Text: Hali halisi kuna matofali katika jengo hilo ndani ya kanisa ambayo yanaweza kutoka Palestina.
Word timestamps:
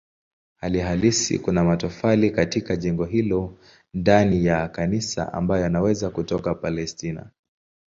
Hali 0.55 0.79
halisi 0.79 1.39
kuna 1.39 1.63
matofali 1.63 2.31
katika 2.31 2.75
jengo 2.75 3.05
hilo 3.05 3.57
ndani 3.93 4.45
ya 4.45 4.67
kanisa 4.67 5.33
ambayo 5.33 5.63
yanaweza 5.63 6.09
kutoka 6.09 6.55
Palestina. 6.55 7.29